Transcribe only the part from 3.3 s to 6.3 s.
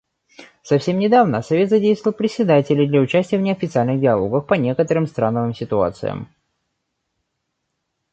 в неофициальных диалогах по некоторым страновым ситуациям.